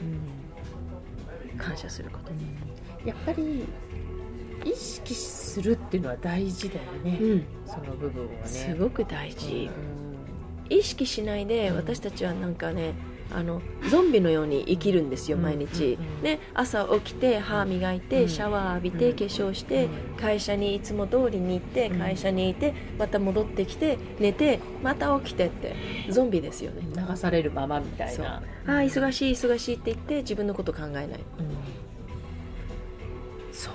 [1.58, 2.30] 感謝すること
[3.08, 3.64] やっぱり
[4.64, 7.46] 意識するっていうのは大事だよね、うん。
[7.66, 8.40] その部分をね。
[8.44, 9.70] すごく大事、
[10.70, 11.76] う意識しないでうん。
[11.76, 12.94] 私たちはなんかね
[13.30, 13.60] あの
[13.90, 18.28] ゾンビのように生きるんですようん毎日、ね、朝起きて歯磨いて、うん。
[18.28, 19.16] シャワー浴びて、うん。
[19.16, 20.16] 化粧して、うん。
[20.16, 21.98] 会社にいつも通りに行ってうん。
[21.98, 25.74] 会社にいてまた戻ってきて寝てまた起きてって
[26.08, 28.36] ゾンビですよね、ん流されるままみたいな。
[28.36, 31.04] ああ忙しい忙しいって言って自分のこと考えない。
[31.04, 31.14] うん。
[33.52, 33.74] そう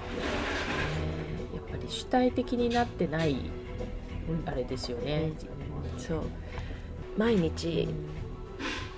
[1.56, 3.36] やっぱり主体的になってない
[4.46, 5.34] あれですよね、
[5.98, 6.22] そう。
[7.18, 7.42] 毎うん。
[7.42, 7.88] 日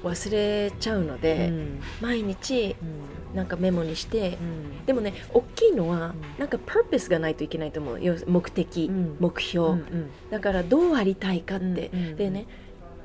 [0.05, 1.81] 忘れちゃうので、うん。
[1.99, 3.35] 毎日うん。
[3.35, 4.85] なんかメモにしてうん。
[4.85, 6.39] でもね大きいのは、うん。
[6.39, 9.17] なんか purpose がないといけないと思う目的、うん。
[9.19, 12.45] 目標、うんだからどうありたいかって、でね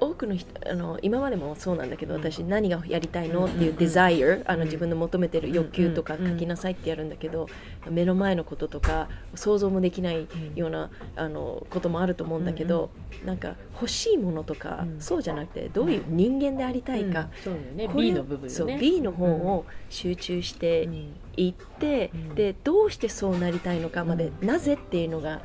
[0.00, 2.20] 多くの人あの今までもそうなんだけど、うん。
[2.20, 3.50] 私何がやりたいの、うん。
[3.50, 4.64] っていううん desire あのうん。
[4.66, 6.28] 自分の求めてる欲求とかうん。
[6.32, 7.48] 書きなさいってやるんだけど、
[7.90, 12.90] 目の前のこととか想像もできないうんようなあのこともあると思うんだけど、
[13.24, 15.00] なんか欲しいものとか、うん。
[15.00, 17.28] そうじゃなくてどういう人間でありたいか、うん。
[17.42, 17.88] そうよね。
[17.94, 21.14] B の部分そう B の方を集中してうん。
[21.36, 22.34] いって、うん。
[22.34, 25.40] でどうしてそうなりたいのかまで、うなぜっていうのが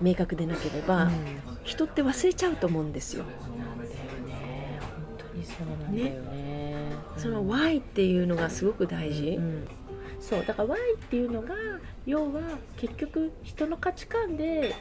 [0.00, 1.12] 明確でなければ、うん。
[1.64, 3.24] 人って忘れちゃうと思うんですよ。
[5.44, 6.74] そうなんだよね。
[7.16, 7.50] そのうん。
[7.50, 9.30] why っていうのがすごく大事。
[9.30, 9.68] うん
[10.22, 11.54] そうだから Y っていうのが
[12.06, 12.40] 要は
[12.76, 14.74] 結局人の価値観で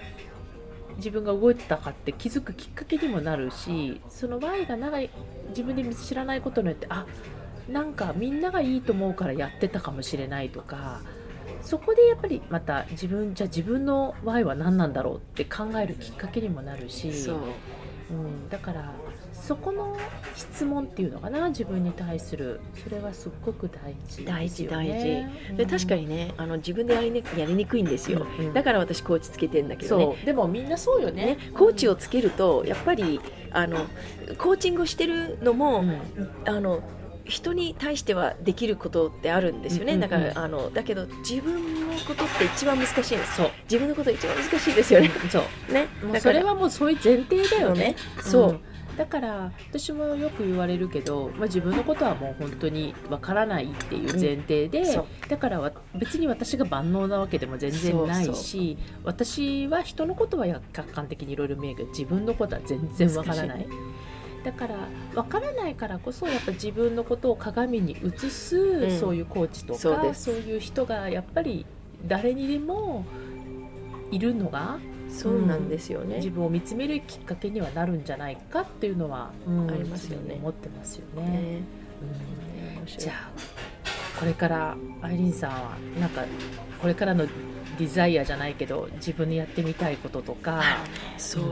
[0.98, 5.10] 自分が動いてたかって気づくきっかけにもなるしその Y が長い
[5.50, 7.08] 自分で知らないことによってあ
[7.68, 11.02] なんかみんながいいと思うからやってたかもしれないとか
[11.64, 17.10] そこでやっぱりまた自分じゃあ自分の Y は何なんだろうって考えるきっかけにもなるし
[18.12, 18.94] うん、だから
[19.34, 19.98] そこの
[20.36, 22.60] 質問っていうのかな自分に対する。
[22.84, 24.94] それはすっごく大事大事大事。
[25.50, 30.16] 事で確かにねあの自分でやり,、ね、やりにくいんですよ、うんだから私コーチつけてんだけどね。
[30.26, 31.26] でもみんなそうよね。
[31.26, 33.20] ね、コーチをつけるとやっぱり
[33.52, 33.86] あの
[34.38, 36.02] コーチングをしてるのも、うん。
[36.46, 36.82] あの
[37.26, 43.36] 人に対してはできることってあるんですよね、だからあのだけど自分のことって一番難しいんです。
[43.38, 43.52] そう。
[43.64, 45.10] 自分のこと一番難しいですよね。
[45.30, 45.44] そう。
[45.72, 45.88] ね。
[46.20, 47.96] それはもうそういう前提だよね。
[48.22, 48.60] そう、ん
[48.98, 55.06] だから私もよく言われるけど、まあ、自分のことはもう本当にわからないっていう前提で、そう。
[55.30, 63.68] だからわ別に私が万能なわけでも全然ないし私は人のことはや客観的にいろいろ見えるけど自分のことは全然わからない。
[64.44, 64.76] だから
[65.14, 69.00] 分からないからこそやっぱ自分のことを鏡に映す、ん。
[69.00, 71.66] そういうコーチとかそういう人がやっぱり
[72.08, 73.06] 誰にでも
[74.12, 74.80] いるのが
[75.12, 80.36] そうなんですよね、自分を見つめるきっかけにはなるんじゃないかっていうのは、うんありますよね。
[80.36, 81.28] 思ってますよね。
[81.30, 81.62] ね。
[82.80, 82.86] うん。
[82.86, 83.30] じゃあ
[84.20, 86.24] これからアイリーンさんはなんか
[86.82, 87.28] これからの
[87.78, 90.62] デザイアじゃないけど自分でやってみたいこととか、
[91.18, 91.44] そう、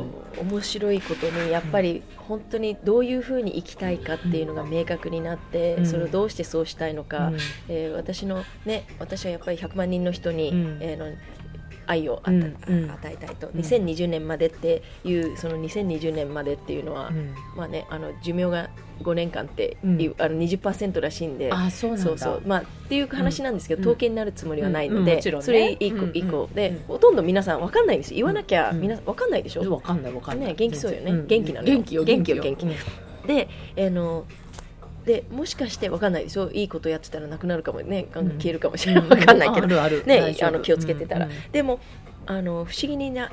[0.41, 5.85] 面白いことにやっぱり本当にどういうふうに生きたいかっていうのが明確になって、うん。
[5.85, 7.37] それをどうしてそうしたいのか、うん。
[7.69, 10.77] えー私のね私はやっぱり100万人の人に、うん。
[10.81, 11.15] えーの
[11.89, 12.91] 愛をうんうん。
[12.91, 13.49] 与えたいと、ん。
[13.51, 17.33] 2020年までっていうその2020年までっていうのは、うん。
[17.55, 18.69] まあねあの寿命が
[19.01, 21.51] 5年間っていう、あの20%らしいんで。
[21.51, 22.05] あそうなんだ。
[22.05, 22.41] そうそう。
[22.45, 23.85] まあっていう話なんですけど、うん。
[23.85, 25.07] 統計になるつもりはないので、うん。
[25.07, 25.15] うん。
[25.15, 25.45] もちろんね。
[25.45, 26.11] それ以降,、うん。
[26.13, 26.49] 以降。
[26.53, 26.79] で、うん。
[26.87, 28.81] ほとんど皆さんわかんないんです言わなきゃ、うん。
[28.81, 28.91] みん。
[28.91, 31.11] なわかんないでしょ、わかんないわかんない、ね元気そうよね。
[31.11, 31.27] ん。
[31.27, 31.75] 元気なのよ。
[31.75, 32.73] 元気よ元気よ元気よ
[33.29, 33.47] で
[33.77, 34.25] あの
[35.05, 36.51] でもしかしてわかんないでしょ？
[36.51, 38.07] いいことやってたらなくなるかもね。
[38.11, 41.79] ガンガン消えるかもしれない、わかんないけど、ねあの気をつけてたら、うんうんでも
[42.25, 43.31] あの不思議にな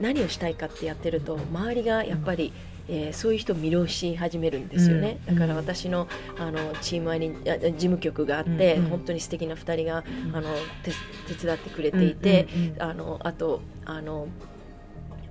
[0.00, 2.52] 何をしたいかってやってると周りがやっぱり、
[2.88, 5.34] えーそういう人を魅了し始めるんですよね、うん。
[5.34, 8.90] だから私のあのチームアイリンあ事務局があって、うんうん。
[8.90, 10.36] 本当に素敵な2人がうん。
[10.36, 10.48] あの
[10.82, 12.82] 手手伝ってくれていて、うんうんうん。
[12.82, 14.26] あのあとあの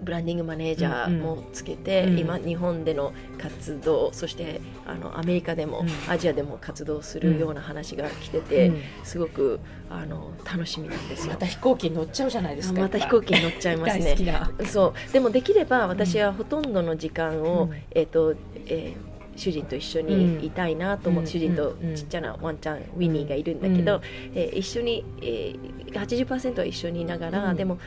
[0.02, 2.10] ブランディングマネージャーもつけて、うん。
[2.12, 6.12] うん今日本での活動そしてあのアメリカでも、うん。
[6.12, 8.82] アジアでも活動するような話が来てて、うん。
[9.04, 9.60] すごく
[9.90, 11.34] あの楽しみなんですよ。
[11.34, 14.52] また飛行機に乗っちゃうじゃないですかまた飛行機に乗っちゃいます大好きねな。
[14.66, 15.12] そう。
[15.12, 17.82] でもできれば私はほとんどの時間を、うん。
[17.92, 18.36] えっ、と、
[18.68, 19.10] えー
[19.40, 21.32] 主人と一緒にいたいなと思って、うん。
[21.32, 21.96] 主人とうん。
[21.96, 24.02] ちっちゃなワンちゃん、ウィニーがいるんだけど、うん。
[24.36, 27.56] えー一緒に、えー、80%は一緒にいながら、うん。
[27.56, 27.80] でも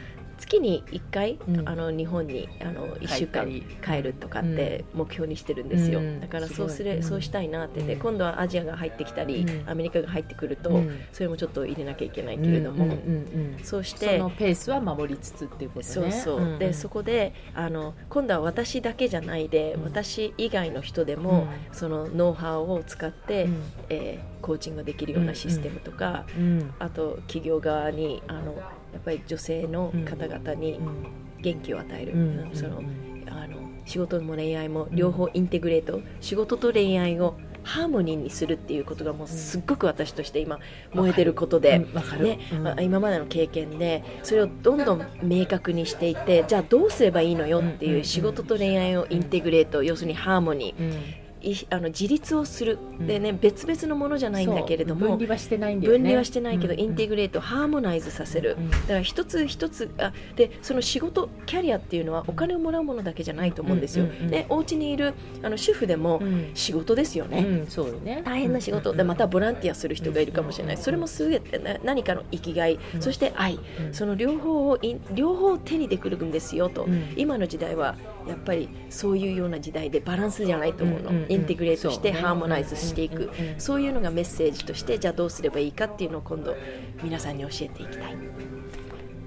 [0.42, 1.68] 月に1回、うん。
[1.68, 6.20] あの日本にあの1週間帰帰るとかって目標にしてるんですよ、うん。
[6.20, 8.00] だからそうすすごいれそうしたいなってて、うん。
[8.00, 9.70] 今度はアジアが入ってきたり、うん。
[9.70, 11.00] アメリカが入ってくると、うん。
[11.12, 12.90] それもちょっと入れなきゃいけないけれども、うん。
[12.90, 12.98] うん。
[12.98, 13.54] うん。
[13.54, 13.58] うん。
[13.62, 15.92] そうしてそのペースは守りつつっていうことね。
[15.92, 16.58] そうそう、んん。
[16.58, 19.84] でそこであの今度は私だけじゃないで、うん。
[19.84, 23.62] 私以外の人でも、うそのノウハウを使って、うん。
[23.90, 26.74] えーコーチングができるようなシステムとか、うん。
[26.78, 28.56] あと企業側にあの
[28.92, 31.06] やっぱり女性の方々にうん。
[31.42, 32.50] 元気を与える、うん。
[32.54, 33.24] そのうん。
[33.28, 40.58] あの仕事も恋愛も両方インテグレート、仕事と恋愛をハーモニーにするっていうことがもうすっごく私として今
[40.92, 42.38] 燃えてることで、ね。
[42.52, 42.68] うん。
[42.68, 51.21] あ今までの経験でそれをどんどん明確にしていってじゃあどうすればいいのよっていう仕事と恋愛をインテグレート、要するにハーモニー
[51.70, 53.06] あの自立をする、うん。
[53.06, 55.98] でね別々のものじゃないんだけれども分離はしてないんだよね。
[55.98, 56.80] 分離はしてないけど、うん。
[56.80, 58.70] インテグレートハーモナイズさせる、うん。
[58.70, 66.50] だから一つ一つあでその仕事キャリアっていうのはお金をもらうものだけじゃないと思うんですよ、うんうお家にいるあの主婦でもうん。
[66.54, 68.22] 仕事ですよね、うんそうよね。
[68.24, 68.92] 大変な仕事。
[68.92, 70.76] でまたボランティアする人がいるかもしれない。
[70.76, 72.78] それもすべてな何かの生きがい。
[72.94, 73.02] うん。
[73.02, 73.58] そして愛。
[73.80, 73.94] うん。
[73.94, 76.84] その両方をい両方手にできるんですよと。
[76.84, 77.14] うん。
[77.16, 77.96] 今の時代は
[78.26, 81.10] やっぱりそういうような時代でバランスじゃないと思うの。
[81.10, 83.14] うんうんうんインテグレートしてハーモナイズしていく。
[83.14, 86.54] うんうんうんそういうのがメッセージとしてじゃあどうすればいいかっていうのを今度
[87.02, 88.16] 皆さんに教えていきたい。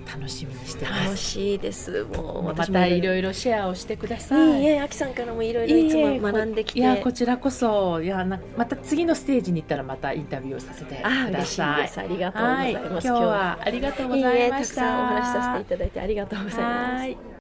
[0.08, 1.04] 楽しみにしてます。
[1.06, 2.04] 楽しいです。
[2.04, 4.62] もうまたいろいろシェアをしてください。
[4.62, 6.80] いいえあきさんからもいろいろいつも学んできて。
[6.80, 8.02] いやこちらこそ。
[8.02, 11.64] いやなまた次のステージに行ったらまたインタビューをさせてくださ
[12.04, 12.06] い。
[12.06, 12.72] ありがとうござはい。
[12.72, 14.76] います今日はありがとうございました。
[14.76, 17.35] たくさんお話しさせていただいてありがとうございます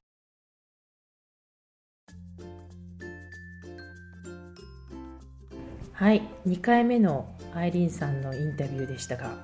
[5.95, 9.37] はいはい2回目のアイリーンさんのインタビューでしたが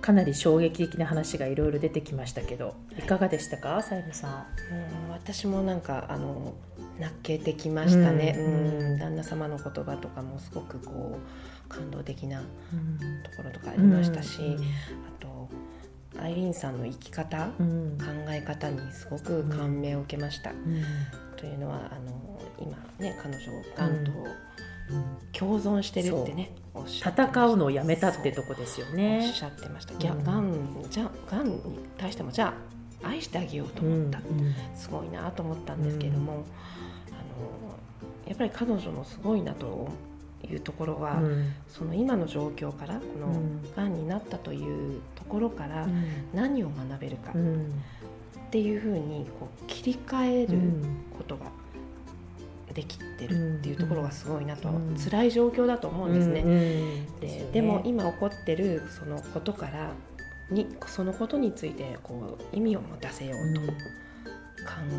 [0.00, 3.02] かなり衝撃的な話がいろいろ出てきましたけどい。
[3.02, 3.80] かがでしたか？
[3.82, 4.30] さゆみさん。
[5.06, 6.54] うん私もなんかあの
[7.00, 8.98] 泣けてきましたね、うんうん。
[8.98, 11.18] 旦那様の言葉とかもすごくこ
[11.64, 12.44] う感動的なと
[13.36, 14.58] ころとかありうんましたし、うんあ
[15.20, 15.48] と
[16.20, 17.96] アイリーンさんの生き方、うん。
[17.98, 20.50] 考え方にすごく感銘を受けました。
[20.50, 20.82] うん。
[21.36, 23.44] というのはあの今ね彼女
[23.76, 24.24] がんとうん
[25.38, 26.52] 共存してるってね、
[26.86, 29.94] 戦うのをやめたってとこですよおねっしゃってました。
[29.94, 30.84] がん。
[30.90, 31.60] じゃがんに
[31.96, 32.54] 対してもじゃ
[33.02, 34.18] あ愛してあげようと思った。
[34.18, 36.42] うんすごいなと思ったんですけれども、あの
[38.26, 39.88] やっぱり彼女のすごいなと
[40.48, 41.52] いうところは、うん。
[41.68, 43.74] その今の状況からこのうん。
[43.74, 46.04] がんになったというところからうん。
[46.34, 47.72] 何を学べるかっうん。
[48.50, 50.82] ていうふうにこう切り替えるうん
[51.16, 51.46] ことが
[52.74, 56.40] できてるっていうところがすごいなと、うん辛い状況だと思うんですね。
[56.40, 57.48] うんでね。
[57.52, 59.92] でも今起こってるそのことから
[60.50, 63.70] にそのことについてこう意味を持たせようと考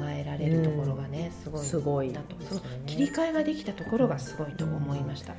[0.10, 2.46] えられるところがね、すごいすごいなとね。
[2.50, 5.36] その切り替えができたところがすごいと思いました。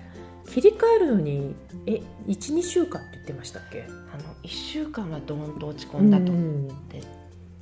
[0.48, 1.54] 切り替えるのに
[1.86, 3.84] え12週間って言ってましたっけ？
[3.84, 6.68] あの1週間はドーンと落ち込んだと、うん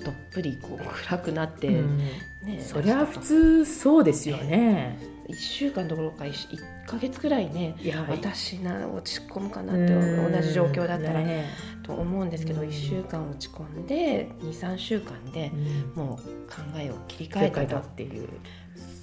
[0.05, 1.99] どっぷりこう暗くなって、うん。
[1.99, 4.99] ねそりゃ普通そうですよね。
[5.29, 7.89] 1週間どころか 1, ヶ月ぐらいねい。
[7.89, 11.47] や私な落ち込むかなって同じ状況だったらね。
[11.83, 12.69] と思うんですけど、うん。
[12.69, 15.51] 1週間落ち込んで23週間で
[15.97, 16.05] うん。
[16.05, 16.17] もう
[16.51, 18.29] 考えを切り替えたっていう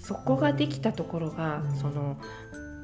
[0.01, 1.75] そこができたところが、うん。
[1.75, 2.17] その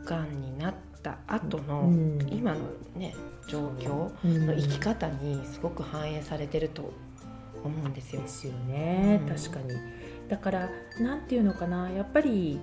[0.05, 2.27] がんになった後の、うん。
[2.31, 2.59] 今の
[2.95, 3.13] ね
[3.47, 6.91] 状況のの生き方にすごく反映されてると
[7.63, 8.21] 思うんですよ。
[8.21, 8.27] で。
[8.27, 9.35] すよね、うん。
[9.35, 9.73] 確かに。
[10.27, 11.89] だからなんていうのかな。
[11.89, 12.59] やっぱり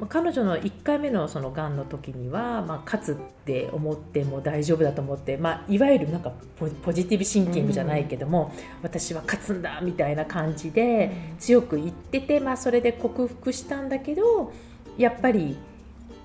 [0.00, 14.52] まあ彼女の1回目のそのがんの時には、まあ、勝つって思っても大丈夫だと思って、まあ、いわゆるなんかポポジティブシンキングじゃないけども、私は勝つんだみたいな感じで強く言ってて、まあ、それで克服したんだけど
[14.96, 15.56] やっぱり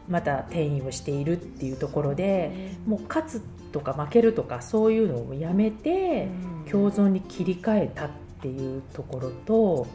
[0.10, 6.28] また転移をしているっていうところでもう勝つとか負けるとかそういうのをやめて。
[6.70, 8.10] 共存に切り替えたっ
[8.42, 9.88] ていうところと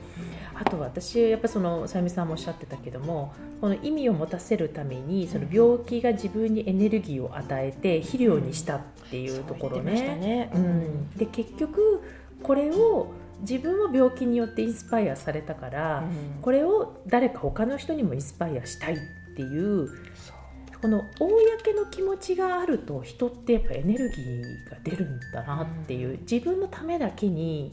[0.55, 10.51] あと私やっぱそのさゆみさんもおっしゃってたけどもこの意味を持たせるためにその病気が自分にエネルギーを与えて肥料にしたっていうところね。
[11.16, 12.03] で結局
[12.42, 16.03] これを自分は病気によってインスパイアされたから、う
[16.38, 16.42] ん。
[16.42, 18.99] これを誰か他の人にもインスパイアしたいっ
[19.38, 19.88] ていう
[20.83, 27.72] この公の気持ちがあると人ってやっぱエネルギーが出るんだなっていう、自分のためだけに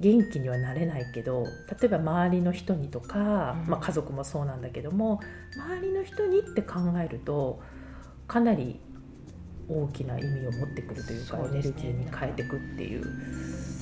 [0.00, 1.44] 元気にはなれないけど
[1.80, 3.70] 例えば周りの人にとか、うん。
[3.70, 5.20] まあ、家族もそうなんだけども
[5.56, 7.60] 周りの人にって考えると
[8.26, 8.80] かなり
[9.68, 11.44] 大きな意味を持ってくるというかね。
[11.46, 13.04] エネルギーに変えていくっていう。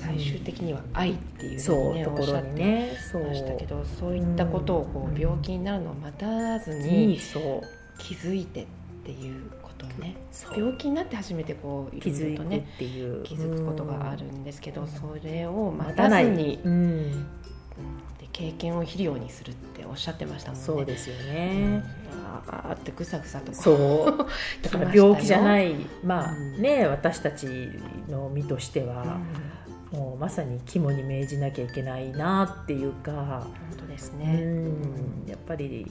[0.02, 4.16] 最終的には愛っていうそう、ところにねそうましたけどそう。
[4.16, 7.18] いったことをこう病気になるのを待たずに
[7.98, 8.66] 気づいてっ
[9.04, 10.16] ていうことをね
[10.56, 13.22] 病気になって初めてこうい気づいてっろいろとねていう。
[13.22, 16.58] 気づくことがあるんですけど、うんそれを待待たずに、
[18.22, 20.66] で経験を肥料にするっておっしゃってましたもんね。
[20.66, 21.84] そうですようんね、
[22.48, 24.26] あーってぐさぐさとそう。
[24.62, 26.62] だから病気じゃないまあうん。
[26.62, 27.46] ね私たち
[28.08, 29.18] の身としてうんは、
[29.92, 34.36] もうまさに肝に銘じなきゃいけないなっていうか、本当ですうね。
[34.36, 35.24] ん。
[35.26, 35.86] やっぱり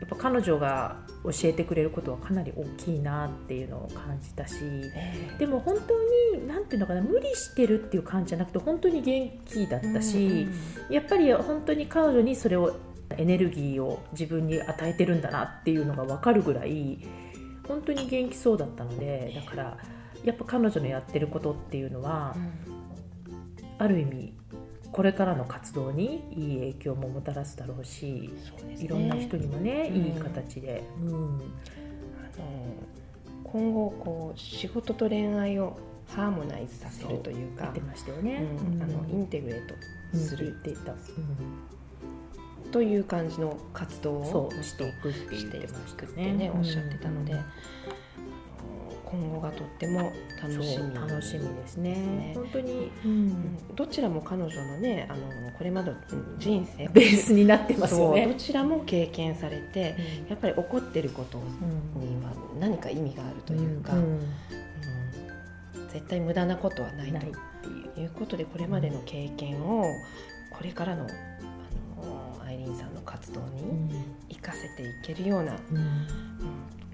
[0.00, 4.56] やっぱ彼女が教えてくれることはかなり大きいなっていうのを感じたし。
[4.62, 5.38] ええ。
[5.38, 5.94] でも本当
[6.36, 10.48] に何ていうのかな無理してるっていう感じじゃなくて本当に元気だったし、
[10.90, 12.76] やっぱり本当に彼女にそれを
[13.16, 16.98] エネルギーを自分に与えてるんだなっていうのが分かるぐらい
[17.68, 19.78] 本当に元気そうだったのでだから
[20.24, 22.34] やっぱ彼女のやってることっていうのは
[23.78, 24.32] ある意味
[24.92, 28.30] これからの活動にいい影響ももたらすだろうし
[28.64, 28.76] ね。
[28.78, 30.02] いろんな人にもね、うん。
[30.02, 31.12] いい形で、うん。
[31.12, 31.16] あ
[32.38, 32.76] の
[33.42, 38.44] 今後こう仕事と恋愛をハーモナイズさせるというか言ましたよね。
[38.74, 38.82] うん。
[38.82, 39.74] あのイうんンテグレート
[40.16, 40.44] する。
[40.46, 40.98] 言っていた、うん。
[42.70, 47.34] という感じの活動をしていくって言ってましたってねおっしゃってたので、
[49.14, 51.92] 今後がとっても楽しみ楽しみですね。
[51.92, 53.74] ね本当に、うん。
[53.74, 55.96] どちらも彼女のねあのこれまでの
[56.38, 58.34] 人生ベースになってますよそうどね。
[58.36, 59.96] ちらも経験されて
[60.28, 61.44] やっぱり起こってることに
[62.16, 62.22] うん。
[62.24, 63.98] は何か意味があるというか、ん。
[63.98, 64.20] うん。
[65.92, 68.10] 絶対無駄なことはないとていう。
[68.10, 69.84] ことでこれまでの経験を
[70.50, 75.76] これからのあのアイリーンさんの活動に生かせていけるような、うん。
[75.76, 76.06] うん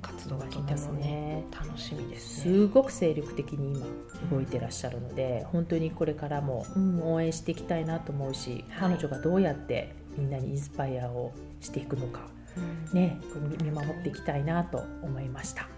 [0.00, 3.86] 活動がとてもね楽しみです、ね、すごく精力的に今
[4.30, 6.66] 動いてらっしゃるので、うん、本当にこれからも
[7.02, 12.20] 応援していきたいなと思うし、はい、彼女がどうやってみんなにインスパイアをしていくのか、
[12.56, 12.60] う
[12.96, 13.20] ん、ね
[13.62, 15.68] 見守っていきたいなと思いました。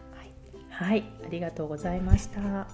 [0.73, 2.66] はい、ありがとうございました。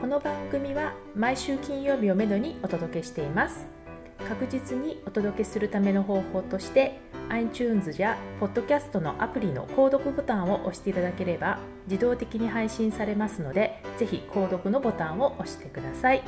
[0.00, 3.79] この番組は毎週金曜日をめどにお届けしています。
[4.28, 16.22] 確実にお届けするための方法として iTunes や Podcast のアプリの購読ボタンを押していただければ自動的に配信されますのでぜひ購読のボタンを押してください。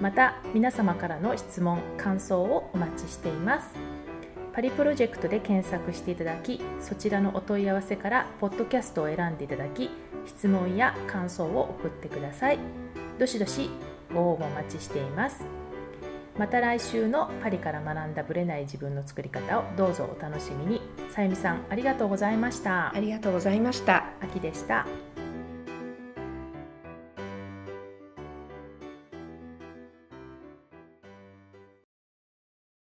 [0.00, 3.74] また皆様からの質問感想をお待ちしています。
[4.52, 9.90] パリプロジェクトで検索していただきそちらのお問い合わせからポッドキャストを選んでいただき
[10.26, 12.58] 質問や感想を送ってください。
[13.18, 13.70] どしどし
[14.12, 15.63] ご応募お待ちしています。
[16.38, 20.82] また来週のパリから学んだブレない自分の作り方をどうぞお楽しみに。
[21.10, 22.94] さゆみさんありがとうございました。
[22.94, 24.04] ありがとうございました。
[24.20, 24.86] 秋でした